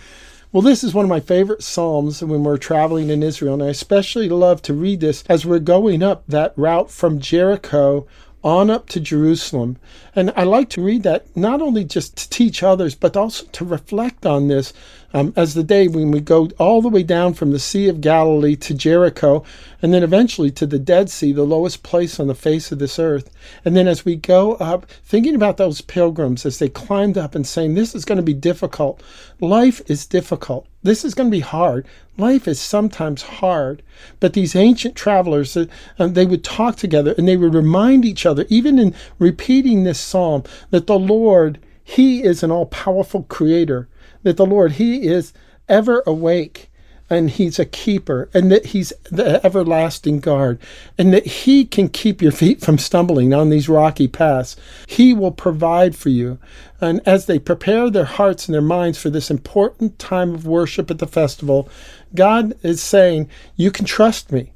Well, 0.52 0.64
this 0.64 0.84
is 0.84 0.96
one 0.96 1.06
of 1.06 1.10
my 1.10 1.20
favorite 1.20 1.62
Psalms 1.62 2.24
when 2.24 2.44
we're 2.44 2.58
traveling 2.58 3.12
in 3.12 3.22
Israel, 3.22 3.54
and 3.54 3.62
I 3.62 3.68
especially 3.68 4.30
love 4.30 4.64
to 4.64 4.74
read 4.74 5.00
this 5.00 5.24
as 5.30 5.46
we're 5.46 5.60
going 5.60 6.02
up 6.02 6.24
that 6.28 6.54
route 6.58 6.90
from 6.90 7.20
Jericho 7.20 8.08
on 8.44 8.70
up 8.70 8.88
to 8.90 9.00
Jerusalem. 9.00 9.78
And 10.16 10.32
I 10.36 10.44
like 10.44 10.70
to 10.72 10.82
read 10.82 11.04
that 11.04 11.36
not 11.36 11.62
only 11.62 11.84
just 11.84 12.16
to 12.18 12.30
teach 12.30 12.64
others, 12.64 12.96
but 12.96 13.18
also 13.18 13.46
to 13.46 13.66
reflect 13.66 14.26
on 14.26 14.48
this 14.48 14.74
um, 15.14 15.34
as 15.36 15.54
the 15.54 15.64
day 15.64 15.88
when 15.88 16.12
we 16.12 16.20
go 16.20 16.50
all 16.60 16.82
the 16.82 16.90
way 16.90 17.04
down 17.04 17.34
from 17.34 17.52
the 17.52 17.60
Sea 17.60 17.90
of 17.90 18.02
Galilee 18.02 18.56
to 18.58 18.74
Jericho, 18.74 19.44
and 19.82 19.94
then 19.94 20.04
eventually 20.04 20.52
to 20.52 20.66
the 20.66 20.80
Dead 20.80 21.10
Sea, 21.10 21.32
the 21.32 21.44
lowest 21.44 21.84
place 21.84 22.20
on 22.20 22.28
the 22.28 22.36
face 22.36 22.72
of 22.72 22.80
this 22.80 23.00
earth. 23.00 23.30
And 23.66 23.76
then 23.76 23.88
as 23.88 24.06
we 24.06 24.16
go 24.16 24.54
up, 24.56 24.86
thinking 25.04 25.36
about 25.36 25.58
those 25.58 25.82
pilgrims 25.82 26.46
as 26.46 26.60
they 26.60 26.70
climbed 26.70 27.18
up 27.18 27.36
and 27.36 27.46
saying, 27.46 27.74
This 27.74 27.96
is 27.96 28.06
going 28.06 28.18
to 28.18 28.24
be 28.24 28.34
difficult. 28.34 29.02
Life 29.40 29.82
is 29.88 30.06
difficult. 30.06 30.68
This 30.82 31.04
is 31.04 31.14
going 31.14 31.30
to 31.30 31.36
be 31.36 31.42
hard. 31.42 31.86
Life 32.18 32.48
is 32.48 32.60
sometimes 32.60 33.22
hard. 33.22 33.84
But 34.20 34.34
these 34.34 34.56
ancient 34.56 34.96
travelers, 34.96 35.56
uh, 35.58 35.68
they 35.98 36.26
would 36.26 36.44
talk 36.44 36.78
together 36.78 37.14
and 37.18 37.28
they 37.28 37.38
would 37.38 37.54
remind 37.54 38.06
each 38.06 38.26
other, 38.26 38.46
even 38.50 38.80
in 38.80 38.96
repeating 39.18 39.84
this 39.84 40.00
psalm, 40.00 40.44
that 40.70 40.88
the 40.88 41.00
Lord, 41.00 41.60
He 41.84 42.24
is 42.24 42.44
an 42.44 42.52
all 42.52 42.66
powerful 42.66 43.24
creator 43.24 43.90
that 44.24 44.38
the 44.38 44.46
Lord, 44.46 44.74
He 44.74 45.08
is 45.08 45.34
ever 45.68 46.04
awake 46.06 46.69
and 47.10 47.30
He's 47.30 47.60
a 47.60 47.66
keeper 47.66 48.30
and 48.34 48.52
that 48.52 48.68
He's 48.68 48.94
the 49.10 49.44
everlasting 49.46 50.20
guard 50.20 50.60
and 50.98 51.14
that 51.14 51.26
He 51.26 51.66
can 51.66 51.90
keep 51.90 52.22
your 52.22 52.32
feet 52.32 52.62
from 52.62 52.78
stumbling 52.78 53.34
on 53.34 53.50
these 53.50 53.70
rocky 53.70 54.08
paths. 54.08 54.56
He 54.88 55.14
will 55.14 55.32
provide 55.32 55.96
for 55.96 56.10
you. 56.10 56.40
And 56.82 57.02
as 57.06 57.26
they 57.26 57.40
prepare 57.40 57.90
their 57.90 58.06
hearts 58.06 58.48
and 58.48 58.54
their 58.54 58.62
minds 58.62 58.98
for 58.98 59.10
this 59.10 59.32
important 59.32 60.00
time 60.00 60.34
of 60.34 60.46
worship 60.46 60.90
at 60.92 61.00
the 61.00 61.08
festival, 61.08 61.70
God 62.16 62.54
is 62.64 62.82
saying, 62.82 63.30
You 63.56 63.72
can 63.72 63.86
trust 63.86 64.32
me. 64.32 64.54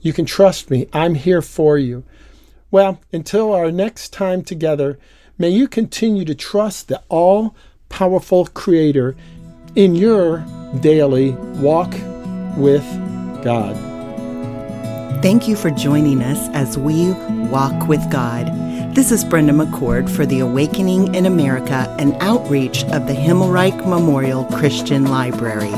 You 0.00 0.12
can 0.12 0.24
trust 0.24 0.70
me. 0.70 0.86
I'm 0.92 1.16
here 1.16 1.42
for 1.42 1.78
you. 1.78 2.04
Well, 2.70 3.00
until 3.12 3.52
our 3.52 3.70
next 3.72 4.12
time 4.12 4.42
together, 4.42 4.98
may 5.38 5.50
you 5.50 5.68
continue 5.68 6.24
to 6.24 6.34
trust 6.34 6.88
the 6.88 7.02
all 7.08 7.54
powerful 7.88 8.46
Creator 8.46 9.16
in 9.76 9.94
your 9.94 10.38
daily 10.80 11.32
walk 11.60 11.92
with 12.56 12.84
God. 13.44 13.76
Thank 15.22 15.46
you 15.46 15.54
for 15.54 15.70
joining 15.70 16.22
us 16.22 16.48
as 16.54 16.78
we 16.78 17.12
walk 17.48 17.86
with 17.86 18.10
God. 18.10 18.46
This 18.94 19.12
is 19.12 19.22
Brenda 19.22 19.52
McCord 19.52 20.08
for 20.08 20.24
the 20.24 20.40
Awakening 20.40 21.14
in 21.14 21.26
America, 21.26 21.94
an 21.98 22.14
outreach 22.22 22.84
of 22.84 23.06
the 23.06 23.12
Himmelreich 23.12 23.86
Memorial 23.86 24.46
Christian 24.46 25.04
Library. 25.04 25.74